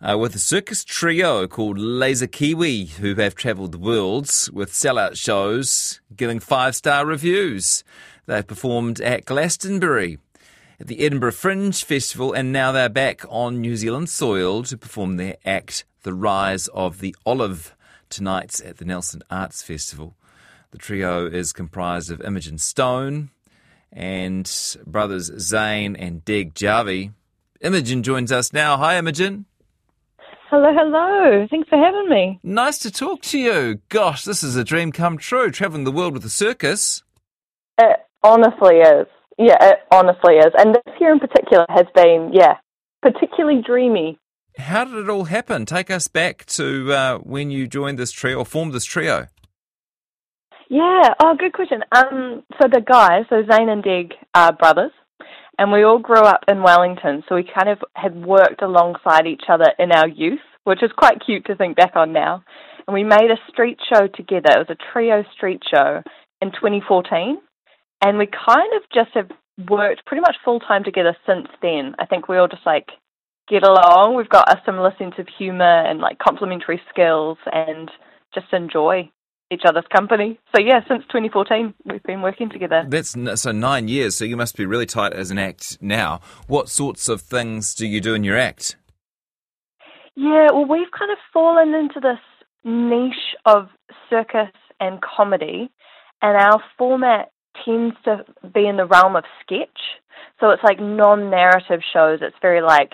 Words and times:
uh, 0.00 0.18
with 0.18 0.34
a 0.34 0.38
circus 0.38 0.84
trio 0.84 1.46
called 1.46 1.78
Laser 1.78 2.26
Kiwi, 2.26 2.86
who 2.86 3.14
have 3.14 3.34
travelled 3.34 3.72
the 3.72 3.78
world 3.78 4.24
with 4.52 4.72
sellout 4.72 5.16
shows, 5.16 6.00
giving 6.14 6.40
five 6.40 6.76
star 6.76 7.06
reviews. 7.06 7.82
They've 8.26 8.46
performed 8.46 9.00
at 9.00 9.24
Glastonbury, 9.24 10.18
at 10.78 10.86
the 10.86 11.00
Edinburgh 11.00 11.32
Fringe 11.32 11.82
Festival, 11.82 12.32
and 12.32 12.52
now 12.52 12.72
they're 12.72 12.88
back 12.88 13.22
on 13.28 13.60
New 13.60 13.76
Zealand 13.76 14.10
soil 14.10 14.62
to 14.64 14.76
perform 14.76 15.16
their 15.16 15.36
act, 15.44 15.84
The 16.02 16.12
Rise 16.12 16.68
of 16.68 17.00
the 17.00 17.14
Olive, 17.24 17.74
tonight 18.10 18.60
at 18.60 18.78
the 18.78 18.84
Nelson 18.84 19.22
Arts 19.30 19.62
Festival. 19.62 20.16
The 20.72 20.78
trio 20.78 21.26
is 21.26 21.52
comprised 21.52 22.10
of 22.10 22.20
Imogen 22.20 22.58
Stone 22.58 23.30
and 23.92 24.76
brothers 24.86 25.32
Zane 25.38 25.96
and 25.96 26.24
Degge 26.24 26.54
Jarvie. 26.54 27.12
Imogen 27.60 28.02
joins 28.02 28.30
us 28.30 28.52
now. 28.52 28.76
Hi, 28.76 28.98
Imogen. 28.98 29.46
Hello, 30.48 30.72
hello. 30.72 31.44
Thanks 31.50 31.68
for 31.68 31.76
having 31.76 32.08
me. 32.08 32.38
Nice 32.44 32.78
to 32.78 32.90
talk 32.92 33.20
to 33.22 33.38
you. 33.38 33.80
Gosh, 33.88 34.22
this 34.22 34.44
is 34.44 34.54
a 34.54 34.62
dream 34.62 34.92
come 34.92 35.18
true, 35.18 35.50
travelling 35.50 35.82
the 35.82 35.90
world 35.90 36.12
with 36.12 36.24
a 36.24 36.30
circus. 36.30 37.02
It 37.78 37.96
honestly 38.22 38.76
is. 38.76 39.06
Yeah, 39.38 39.56
it 39.60 39.78
honestly 39.90 40.36
is. 40.36 40.52
And 40.56 40.76
this 40.76 40.94
year 41.00 41.12
in 41.12 41.18
particular 41.18 41.66
has 41.68 41.86
been, 41.96 42.30
yeah, 42.32 42.58
particularly 43.02 43.60
dreamy. 43.60 44.20
How 44.56 44.84
did 44.84 44.94
it 44.94 45.10
all 45.10 45.24
happen? 45.24 45.66
Take 45.66 45.90
us 45.90 46.06
back 46.06 46.46
to 46.46 46.92
uh, 46.92 47.18
when 47.18 47.50
you 47.50 47.66
joined 47.66 47.98
this 47.98 48.12
trio 48.12 48.38
or 48.38 48.46
formed 48.46 48.72
this 48.72 48.84
trio. 48.84 49.26
Yeah, 50.70 51.14
oh, 51.20 51.34
good 51.36 51.54
question. 51.54 51.82
Um, 51.90 52.44
so 52.60 52.68
the 52.72 52.80
guys, 52.80 53.24
so 53.28 53.42
Zane 53.50 53.68
and 53.68 53.82
Degge 53.82 54.12
are 54.34 54.52
brothers, 54.52 54.92
and 55.58 55.72
we 55.72 55.82
all 55.82 55.98
grew 55.98 56.20
up 56.20 56.44
in 56.48 56.62
Wellington, 56.62 57.22
so 57.28 57.34
we 57.34 57.44
kind 57.44 57.68
of 57.68 57.78
had 57.94 58.24
worked 58.24 58.62
alongside 58.62 59.26
each 59.26 59.44
other 59.48 59.72
in 59.78 59.92
our 59.92 60.08
youth, 60.08 60.40
which 60.64 60.82
is 60.82 60.90
quite 60.96 61.24
cute 61.24 61.46
to 61.46 61.56
think 61.56 61.76
back 61.76 61.96
on 61.96 62.12
now. 62.12 62.42
And 62.86 62.94
we 62.94 63.04
made 63.04 63.30
a 63.30 63.50
street 63.50 63.78
show 63.92 64.06
together. 64.06 64.50
It 64.50 64.68
was 64.68 64.76
a 64.76 64.92
trio 64.92 65.24
street 65.34 65.62
show 65.68 66.02
in 66.40 66.52
2014, 66.52 67.38
and 68.04 68.18
we 68.18 68.26
kind 68.26 68.72
of 68.76 68.82
just 68.92 69.10
have 69.14 69.30
worked 69.68 70.04
pretty 70.04 70.20
much 70.20 70.36
full 70.44 70.60
time 70.60 70.84
together 70.84 71.16
since 71.26 71.48
then. 71.62 71.94
I 71.98 72.06
think 72.06 72.28
we 72.28 72.36
all 72.36 72.48
just 72.48 72.66
like 72.66 72.88
get 73.48 73.66
along. 73.66 74.14
We've 74.14 74.28
got 74.28 74.52
a 74.52 74.62
similar 74.66 74.92
sense 74.98 75.14
of 75.18 75.26
humor 75.38 75.64
and 75.64 76.00
like 76.00 76.18
complementary 76.18 76.80
skills, 76.90 77.38
and 77.50 77.90
just 78.34 78.52
enjoy 78.52 79.10
each 79.52 79.62
other's 79.64 79.84
company. 79.94 80.38
So 80.54 80.60
yeah, 80.60 80.80
since 80.88 81.04
2014 81.04 81.74
we've 81.84 82.02
been 82.02 82.22
working 82.22 82.50
together. 82.50 82.84
That's 82.88 83.16
so 83.40 83.52
nine 83.52 83.88
years. 83.88 84.16
So 84.16 84.24
you 84.24 84.36
must 84.36 84.56
be 84.56 84.66
really 84.66 84.86
tight 84.86 85.12
as 85.12 85.30
an 85.30 85.38
act 85.38 85.78
now. 85.80 86.20
What 86.46 86.68
sorts 86.68 87.08
of 87.08 87.20
things 87.20 87.74
do 87.74 87.86
you 87.86 88.00
do 88.00 88.14
in 88.14 88.24
your 88.24 88.36
act? 88.36 88.76
Yeah, 90.16 90.46
well, 90.52 90.66
we've 90.66 90.90
kind 90.98 91.12
of 91.12 91.18
fallen 91.32 91.74
into 91.74 92.00
this 92.00 92.18
niche 92.64 93.36
of 93.44 93.68
circus 94.08 94.52
and 94.80 95.00
comedy, 95.00 95.70
and 96.22 96.36
our 96.36 96.62
format 96.78 97.30
tends 97.64 97.94
to 98.04 98.24
be 98.54 98.66
in 98.66 98.76
the 98.76 98.86
realm 98.86 99.14
of 99.14 99.24
sketch. 99.42 100.00
So 100.40 100.50
it's 100.50 100.62
like 100.64 100.80
non-narrative 100.80 101.80
shows. 101.92 102.20
It's 102.22 102.36
very 102.42 102.62
like 102.62 102.92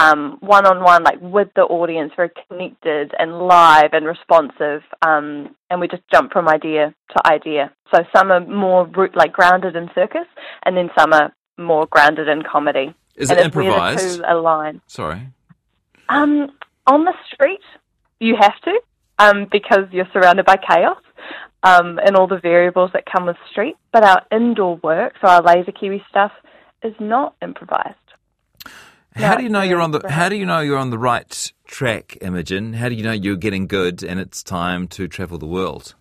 um, 0.00 0.38
one-on-one, 0.40 1.04
like 1.04 1.20
with 1.20 1.48
the 1.54 1.62
audience, 1.62 2.12
very 2.16 2.30
connected 2.48 3.12
and 3.18 3.38
live 3.38 3.90
and 3.92 4.06
responsive. 4.06 4.82
Um, 5.02 5.54
and 5.68 5.80
we 5.80 5.88
just 5.88 6.02
jump 6.10 6.32
from 6.32 6.48
idea 6.48 6.94
to 7.10 7.26
idea. 7.26 7.72
So 7.92 8.04
some 8.14 8.30
are 8.30 8.40
more 8.40 8.86
root, 8.86 9.14
like 9.14 9.32
grounded 9.32 9.76
in 9.76 9.90
circus, 9.94 10.26
and 10.64 10.76
then 10.76 10.90
some 10.98 11.12
are 11.12 11.32
more 11.58 11.86
grounded 11.86 12.28
in 12.28 12.42
comedy. 12.42 12.94
Is 13.16 13.30
and 13.30 13.38
it 13.38 13.44
improvised? 13.46 14.16
Two 14.16 14.24
align. 14.26 14.80
Sorry. 14.86 15.20
Um, 16.08 16.48
on 16.86 17.04
the 17.04 17.14
street, 17.32 17.60
you 18.20 18.36
have 18.40 18.58
to, 18.62 18.80
um, 19.18 19.46
because 19.52 19.84
you're 19.92 20.08
surrounded 20.12 20.46
by 20.46 20.56
chaos. 20.56 20.98
Um, 21.62 22.00
and 22.02 22.16
all 22.16 22.26
the 22.26 22.40
variables 22.40 22.90
that 22.94 23.04
come 23.04 23.26
with 23.26 23.36
street, 23.50 23.76
but 23.92 24.02
our 24.02 24.22
indoor 24.32 24.76
work, 24.76 25.12
so 25.20 25.28
our 25.28 25.42
laser 25.42 25.72
kiwi 25.72 26.02
stuff, 26.08 26.32
is 26.82 26.94
not 26.98 27.34
improvised. 27.42 27.96
How 29.14 29.36
do 29.36 29.42
you 29.42 29.48
know 29.48 29.62
you're 29.62 29.80
on 29.80 29.90
the 29.90 30.02
How 30.08 30.28
do 30.28 30.36
you 30.36 30.46
know 30.46 30.60
you're 30.60 30.78
on 30.78 30.90
the 30.90 30.98
right 30.98 31.52
track, 31.66 32.16
Imogen? 32.20 32.74
How 32.74 32.88
do 32.88 32.94
you 32.94 33.02
know 33.02 33.12
you're 33.12 33.36
getting 33.36 33.66
good 33.66 34.02
and 34.02 34.20
it's 34.20 34.42
time 34.42 34.86
to 34.88 35.08
travel 35.08 35.38
the 35.38 35.46
world? 35.46 35.94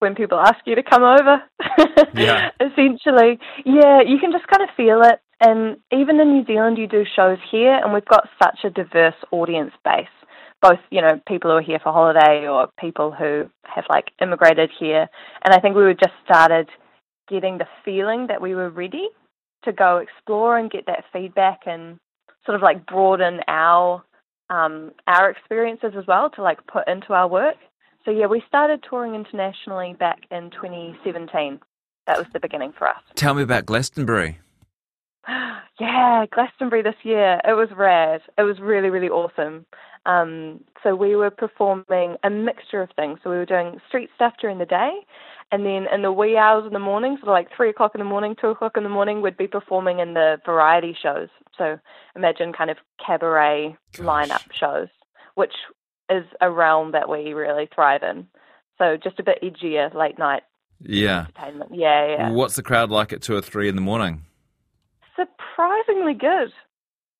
When 0.00 0.14
people 0.14 0.38
ask 0.38 0.58
you 0.64 0.76
to 0.76 0.82
come 0.82 1.02
over, 1.02 1.42
yeah. 2.14 2.50
essentially, 2.60 3.38
yeah, 3.64 4.00
you 4.06 4.18
can 4.20 4.30
just 4.30 4.46
kind 4.46 4.62
of 4.62 4.68
feel 4.76 5.02
it. 5.02 5.20
And 5.40 5.78
even 5.92 6.20
in 6.20 6.34
New 6.34 6.44
Zealand, 6.44 6.78
you 6.78 6.86
do 6.86 7.04
shows 7.16 7.38
here, 7.50 7.74
and 7.74 7.92
we've 7.92 8.04
got 8.04 8.28
such 8.42 8.60
a 8.64 8.70
diverse 8.70 9.14
audience 9.30 9.72
base. 9.84 10.06
Both, 10.60 10.80
you 10.90 11.00
know, 11.00 11.20
people 11.26 11.50
who 11.50 11.56
are 11.56 11.62
here 11.62 11.78
for 11.82 11.92
holiday 11.92 12.46
or 12.48 12.68
people 12.80 13.12
who 13.12 13.44
have 13.64 13.84
like 13.88 14.06
immigrated 14.20 14.70
here. 14.78 15.08
And 15.44 15.54
I 15.54 15.60
think 15.60 15.76
we 15.76 15.82
were 15.82 15.94
just 15.94 16.14
started 16.24 16.68
getting 17.28 17.58
the 17.58 17.66
feeling 17.84 18.26
that 18.26 18.40
we 18.40 18.56
were 18.56 18.70
ready 18.70 19.08
to 19.64 19.72
go 19.72 19.98
explore 19.98 20.58
and 20.58 20.70
get 20.70 20.86
that 20.86 21.04
feedback 21.12 21.60
and 21.66 21.98
sort 22.44 22.56
of 22.56 22.62
like 22.62 22.86
broaden 22.86 23.40
our 23.48 24.02
um, 24.50 24.92
our 25.06 25.30
experiences 25.30 25.92
as 25.96 26.06
well 26.06 26.30
to 26.30 26.42
like 26.42 26.66
put 26.66 26.88
into 26.88 27.12
our 27.12 27.28
work. 27.28 27.56
So 28.04 28.10
yeah, 28.10 28.26
we 28.26 28.42
started 28.48 28.82
touring 28.88 29.14
internationally 29.14 29.94
back 29.98 30.20
in 30.30 30.50
2017. 30.50 31.60
That 32.06 32.16
was 32.16 32.26
the 32.32 32.40
beginning 32.40 32.72
for 32.72 32.88
us. 32.88 33.02
Tell 33.14 33.34
me 33.34 33.42
about 33.42 33.66
Glastonbury. 33.66 34.38
yeah, 35.80 36.26
Glastonbury 36.32 36.82
this 36.82 36.94
year. 37.02 37.40
It 37.46 37.52
was 37.52 37.68
rad. 37.76 38.22
It 38.36 38.42
was 38.42 38.58
really, 38.60 38.90
really 38.90 39.08
awesome. 39.08 39.66
Um, 40.06 40.64
so 40.82 40.94
we 40.94 41.16
were 41.16 41.30
performing 41.30 42.16
a 42.24 42.30
mixture 42.30 42.80
of 42.80 42.90
things. 42.96 43.18
So 43.22 43.30
we 43.30 43.36
were 43.36 43.44
doing 43.44 43.78
street 43.88 44.10
stuff 44.14 44.34
during 44.40 44.58
the 44.58 44.64
day, 44.64 44.90
and 45.52 45.64
then 45.64 45.86
in 45.92 46.02
the 46.02 46.12
wee 46.12 46.36
hours 46.36 46.64
in 46.66 46.72
the 46.72 46.78
morning, 46.78 47.18
so 47.22 47.30
like 47.30 47.48
three 47.54 47.70
o'clock 47.70 47.92
in 47.94 47.98
the 47.98 48.04
morning, 48.04 48.34
two 48.40 48.48
o'clock 48.48 48.76
in 48.76 48.84
the 48.84 48.88
morning, 48.88 49.20
we'd 49.20 49.36
be 49.36 49.48
performing 49.48 49.98
in 49.98 50.14
the 50.14 50.38
variety 50.46 50.96
shows. 51.00 51.28
So 51.56 51.78
imagine 52.16 52.52
kind 52.52 52.70
of 52.70 52.78
cabaret 53.04 53.76
Gosh. 53.96 54.06
lineup 54.06 54.52
shows, 54.52 54.88
which 55.34 55.54
is 56.10 56.24
a 56.40 56.50
realm 56.50 56.92
that 56.92 57.08
we 57.08 57.34
really 57.34 57.68
thrive 57.74 58.02
in. 58.02 58.26
So 58.78 58.96
just 58.96 59.18
a 59.18 59.22
bit 59.22 59.38
edgier 59.42 59.92
late 59.94 60.18
night 60.18 60.42
yeah. 60.80 61.26
entertainment. 61.26 61.72
Yeah, 61.74 62.06
yeah. 62.06 62.30
What's 62.30 62.56
the 62.56 62.62
crowd 62.62 62.90
like 62.90 63.12
at 63.12 63.22
two 63.22 63.36
or 63.36 63.42
three 63.42 63.68
in 63.68 63.74
the 63.74 63.80
morning? 63.80 64.24
Surprisingly 65.58 66.14
good. 66.14 66.52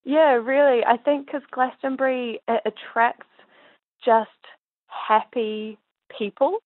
Yeah, 0.04 0.34
really. 0.34 0.84
I 0.84 0.96
think 0.96 1.26
because 1.26 1.42
Glastonbury 1.50 2.40
it 2.46 2.62
attracts 2.64 3.26
just 4.04 4.30
happy 4.86 5.76
people, 6.16 6.58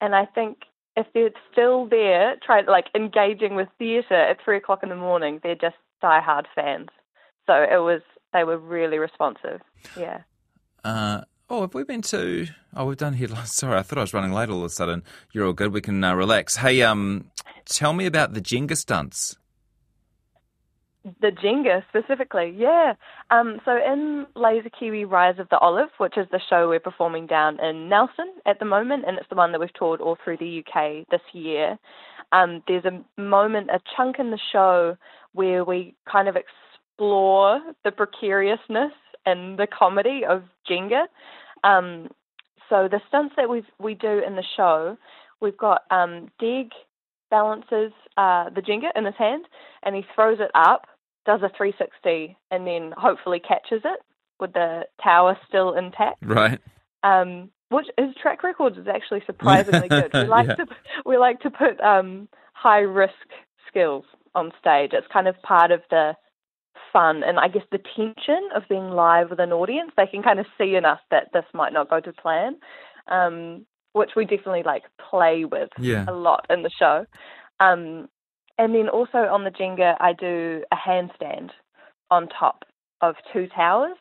and 0.00 0.14
I 0.14 0.26
think 0.26 0.58
if 0.96 1.06
they're 1.14 1.30
still 1.50 1.88
there, 1.88 2.36
trying 2.44 2.66
like 2.66 2.86
engaging 2.94 3.56
with 3.56 3.66
theatre 3.78 4.14
at 4.14 4.38
three 4.44 4.58
o'clock 4.58 4.84
in 4.84 4.90
the 4.90 4.96
morning, 4.96 5.40
they're 5.42 5.56
just 5.56 5.74
die-hard 6.00 6.46
fans. 6.54 6.88
So 7.48 7.54
it 7.54 7.82
was 7.82 8.00
they 8.32 8.44
were 8.44 8.58
really 8.58 8.98
responsive. 8.98 9.60
Yeah. 9.98 10.20
Uh, 10.84 11.22
oh, 11.50 11.62
have 11.62 11.74
we 11.74 11.82
been 11.82 12.02
to? 12.02 12.46
Oh, 12.76 12.84
we've 12.84 12.96
done 12.96 13.14
headlines. 13.14 13.52
Sorry, 13.56 13.76
I 13.76 13.82
thought 13.82 13.98
I 13.98 14.02
was 14.02 14.14
running 14.14 14.32
late 14.32 14.50
all 14.50 14.58
of 14.58 14.66
a 14.66 14.70
sudden. 14.70 15.02
You're 15.32 15.46
all 15.46 15.52
good. 15.52 15.72
We 15.72 15.80
can 15.80 16.04
uh, 16.04 16.14
relax. 16.14 16.58
Hey, 16.58 16.80
um, 16.82 17.32
tell 17.64 17.92
me 17.92 18.06
about 18.06 18.34
the 18.34 18.40
Jenga 18.40 18.76
stunts 18.76 19.36
the 21.20 21.30
Jenga 21.30 21.82
specifically, 21.88 22.54
yeah. 22.56 22.94
Um, 23.30 23.60
so 23.64 23.76
in 23.76 24.26
Laser 24.34 24.70
Kiwi 24.70 25.04
Rise 25.04 25.38
of 25.38 25.48
the 25.48 25.58
Olive, 25.58 25.90
which 25.98 26.16
is 26.16 26.26
the 26.30 26.40
show 26.48 26.68
we're 26.68 26.80
performing 26.80 27.26
down 27.26 27.60
in 27.60 27.88
Nelson 27.88 28.32
at 28.46 28.58
the 28.58 28.64
moment, 28.64 29.04
and 29.06 29.18
it's 29.18 29.28
the 29.28 29.36
one 29.36 29.52
that 29.52 29.60
we've 29.60 29.72
toured 29.74 30.00
all 30.00 30.16
through 30.22 30.38
the 30.38 30.62
UK 30.64 31.06
this 31.10 31.20
year. 31.32 31.78
Um, 32.32 32.62
there's 32.68 32.84
a 32.84 33.02
moment, 33.20 33.70
a 33.70 33.80
chunk 33.96 34.18
in 34.18 34.30
the 34.30 34.40
show 34.52 34.96
where 35.32 35.64
we 35.64 35.94
kind 36.10 36.28
of 36.28 36.36
explore 36.36 37.60
the 37.84 37.90
precariousness 37.90 38.92
and 39.26 39.58
the 39.58 39.66
comedy 39.66 40.22
of 40.28 40.42
Jenga. 40.68 41.04
Um, 41.64 42.08
so 42.68 42.88
the 42.90 43.00
stunts 43.08 43.34
that 43.36 43.48
we 43.48 43.64
we 43.80 43.94
do 43.94 44.22
in 44.26 44.36
the 44.36 44.44
show, 44.56 44.96
we've 45.40 45.56
got 45.56 45.82
um, 45.90 46.28
Degge 46.40 46.72
balances 47.30 47.92
uh, 48.16 48.50
the 48.50 48.60
Jenga 48.60 48.90
in 48.96 49.04
his 49.04 49.14
hand 49.16 49.44
and 49.82 49.94
he 49.94 50.04
throws 50.14 50.38
it 50.40 50.50
up 50.54 50.86
does 51.28 51.42
a 51.42 51.52
360 51.54 52.38
and 52.50 52.66
then 52.66 52.94
hopefully 52.96 53.38
catches 53.38 53.82
it 53.84 54.00
with 54.40 54.54
the 54.54 54.84
tower 55.02 55.36
still 55.46 55.74
intact. 55.74 56.16
Right. 56.22 56.58
Um, 57.02 57.50
which 57.68 57.84
his 57.98 58.14
track 58.20 58.42
record 58.42 58.78
is 58.78 58.86
actually 58.88 59.22
surprisingly 59.26 59.88
good. 59.90 60.10
We 60.14 60.24
like 60.24 60.48
yeah. 60.48 60.54
to 60.54 60.66
we 61.04 61.18
like 61.18 61.40
to 61.40 61.50
put 61.50 61.78
um, 61.82 62.28
high 62.54 62.78
risk 62.78 63.12
skills 63.68 64.06
on 64.34 64.52
stage. 64.58 64.92
It's 64.94 65.06
kind 65.12 65.28
of 65.28 65.40
part 65.42 65.70
of 65.70 65.82
the 65.90 66.14
fun 66.94 67.22
and 67.22 67.38
I 67.38 67.48
guess 67.48 67.64
the 67.70 67.80
tension 67.94 68.48
of 68.56 68.62
being 68.70 68.88
live 68.88 69.28
with 69.28 69.38
an 69.38 69.52
audience. 69.52 69.92
They 69.98 70.06
can 70.06 70.22
kind 70.22 70.40
of 70.40 70.46
see 70.56 70.76
in 70.76 70.86
us 70.86 71.00
that 71.10 71.28
this 71.34 71.44
might 71.52 71.74
not 71.74 71.90
go 71.90 72.00
to 72.00 72.12
plan, 72.14 72.56
um, 73.08 73.66
which 73.92 74.12
we 74.16 74.24
definitely 74.24 74.62
like 74.64 74.84
play 75.10 75.44
with 75.44 75.68
yeah. 75.78 76.06
a 76.08 76.14
lot 76.14 76.46
in 76.48 76.62
the 76.62 76.70
show. 76.70 77.04
Um, 77.60 78.08
and 78.58 78.74
then 78.74 78.88
also 78.88 79.18
on 79.18 79.44
the 79.44 79.50
Jenga, 79.50 79.96
I 80.00 80.12
do 80.12 80.64
a 80.72 80.76
handstand 80.76 81.50
on 82.10 82.28
top 82.28 82.64
of 83.00 83.14
two 83.32 83.46
towers, 83.54 83.96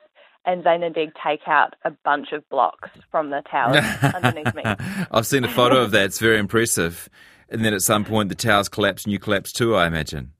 and 0.45 0.63
Degge 0.63 1.12
take 1.24 1.42
out 1.48 1.75
a 1.83 1.92
bunch 1.92 2.31
of 2.31 2.48
blocks 2.50 2.89
from 3.12 3.30
the 3.30 3.44
towers 3.51 3.83
underneath 4.15 4.56
me. 4.56 4.63
I've 5.12 5.27
seen 5.27 5.44
a 5.44 5.50
photo 5.50 5.81
of 5.81 5.92
that. 5.92 6.06
It's 6.06 6.19
very 6.19 6.39
impressive. 6.39 7.09
And 7.50 7.63
then 7.63 7.74
at 7.74 7.81
some 7.81 8.04
point, 8.04 8.30
the 8.30 8.36
towers 8.36 8.69
collapse 8.69 9.04
and 9.04 9.13
you 9.13 9.19
collapse 9.19 9.51
too, 9.51 9.75
I 9.75 9.88
imagine. 9.88 10.31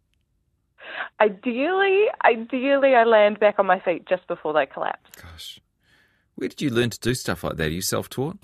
Ideally, 1.20 2.06
ideally, 2.24 2.96
I 2.96 3.04
land 3.04 3.40
back 3.40 3.60
on 3.60 3.66
my 3.66 3.80
feet 3.80 4.08
just 4.08 4.28
before 4.28 4.54
they 4.54 4.66
collapse. 4.66 5.10
Gosh, 5.22 5.60
where 6.36 6.50
did 6.50 6.62
you 6.62 6.70
learn 6.70 6.90
to 6.90 7.00
do 7.00 7.14
stuff 7.14 7.44
like 7.44 7.58
that? 7.58 7.68
Are 7.68 7.72
you 7.72 7.82
self-taught? 7.82 8.38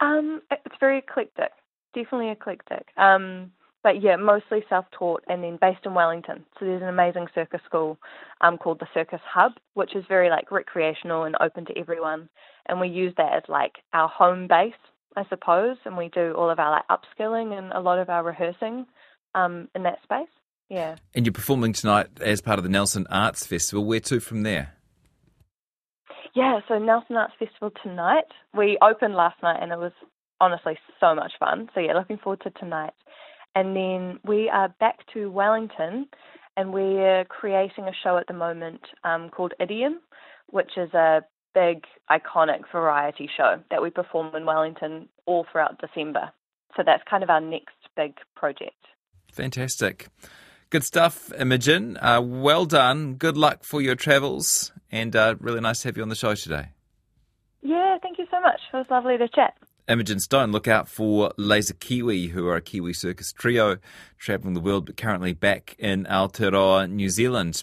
Um, 0.00 0.40
it's 0.50 0.74
very 0.80 0.98
eclectic. 0.98 1.52
Definitely 1.94 2.30
eclectic. 2.30 2.88
Um, 2.96 3.52
but 3.82 4.02
yeah, 4.02 4.16
mostly 4.16 4.62
self-taught, 4.68 5.24
and 5.28 5.42
then 5.42 5.58
based 5.60 5.86
in 5.86 5.94
Wellington. 5.94 6.44
So 6.58 6.66
there's 6.66 6.82
an 6.82 6.88
amazing 6.88 7.28
circus 7.34 7.60
school 7.64 7.98
um, 8.40 8.58
called 8.58 8.80
the 8.80 8.86
Circus 8.92 9.20
Hub, 9.26 9.52
which 9.74 9.96
is 9.96 10.04
very 10.08 10.28
like 10.28 10.50
recreational 10.50 11.24
and 11.24 11.34
open 11.40 11.64
to 11.66 11.78
everyone. 11.78 12.28
And 12.66 12.80
we 12.80 12.88
use 12.88 13.14
that 13.16 13.32
as 13.34 13.42
like 13.48 13.72
our 13.92 14.08
home 14.08 14.46
base, 14.48 14.72
I 15.16 15.24
suppose. 15.28 15.76
And 15.84 15.96
we 15.96 16.08
do 16.08 16.34
all 16.36 16.50
of 16.50 16.58
our 16.58 16.70
like 16.70 16.84
upskilling 16.88 17.56
and 17.56 17.72
a 17.72 17.80
lot 17.80 17.98
of 17.98 18.10
our 18.10 18.22
rehearsing 18.22 18.86
um, 19.34 19.68
in 19.74 19.82
that 19.84 20.02
space. 20.02 20.28
Yeah. 20.68 20.96
And 21.14 21.26
you're 21.26 21.32
performing 21.32 21.72
tonight 21.72 22.08
as 22.20 22.40
part 22.40 22.58
of 22.58 22.64
the 22.64 22.70
Nelson 22.70 23.06
Arts 23.10 23.46
Festival. 23.46 23.84
Where 23.84 24.00
to 24.00 24.20
from 24.20 24.42
there? 24.42 24.74
Yeah, 26.34 26.60
so 26.68 26.78
Nelson 26.78 27.16
Arts 27.16 27.32
Festival 27.38 27.72
tonight. 27.82 28.24
We 28.56 28.78
opened 28.82 29.14
last 29.14 29.42
night 29.42 29.58
and 29.60 29.72
it 29.72 29.78
was 29.78 29.92
honestly 30.40 30.78
so 31.00 31.14
much 31.14 31.32
fun. 31.40 31.68
So 31.74 31.80
yeah, 31.80 31.94
looking 31.94 32.18
forward 32.18 32.42
to 32.42 32.50
tonight. 32.50 32.92
And 33.54 33.76
then 33.76 34.20
we 34.24 34.48
are 34.48 34.68
back 34.80 34.98
to 35.14 35.30
Wellington 35.30 36.06
and 36.56 36.72
we're 36.72 37.24
creating 37.24 37.84
a 37.84 37.92
show 38.02 38.18
at 38.18 38.26
the 38.26 38.34
moment 38.34 38.80
um, 39.04 39.30
called 39.30 39.54
Idiom, 39.60 40.00
which 40.48 40.70
is 40.76 40.92
a 40.94 41.20
big, 41.54 41.84
iconic 42.10 42.60
variety 42.70 43.28
show 43.36 43.60
that 43.70 43.82
we 43.82 43.90
perform 43.90 44.34
in 44.34 44.44
Wellington 44.44 45.08
all 45.26 45.46
throughout 45.50 45.80
December. 45.80 46.30
So 46.76 46.82
that's 46.84 47.02
kind 47.08 47.22
of 47.22 47.30
our 47.30 47.40
next 47.40 47.74
big 47.96 48.14
project. 48.36 48.76
Fantastic. 49.32 50.08
Good 50.70 50.84
stuff, 50.84 51.32
Imogen. 51.36 51.96
Uh, 51.96 52.20
well 52.22 52.64
done. 52.64 53.14
Good 53.14 53.36
luck 53.36 53.64
for 53.64 53.82
your 53.82 53.96
travels, 53.96 54.72
and 54.92 55.16
uh, 55.16 55.34
really 55.40 55.60
nice 55.60 55.82
to 55.82 55.88
have 55.88 55.96
you 55.96 56.02
on 56.04 56.08
the 56.08 56.14
show 56.14 56.34
today. 56.34 56.68
Yeah, 57.62 57.98
thank 58.00 58.18
you 58.18 58.26
so 58.30 58.40
much. 58.40 58.60
It 58.72 58.76
was 58.76 58.86
lovely 58.88 59.18
to 59.18 59.28
chat. 59.28 59.54
Imogen 59.90 60.20
Stone, 60.20 60.52
look 60.52 60.68
out 60.68 60.88
for 60.88 61.32
Laser 61.36 61.74
Kiwi, 61.74 62.28
who 62.28 62.46
are 62.46 62.54
a 62.54 62.60
Kiwi 62.60 62.92
circus 62.92 63.32
trio 63.32 63.78
travelling 64.18 64.54
the 64.54 64.60
world, 64.60 64.86
but 64.86 64.96
currently 64.96 65.32
back 65.32 65.74
in 65.80 66.04
Aotearoa, 66.04 66.88
New 66.88 67.08
Zealand. 67.08 67.56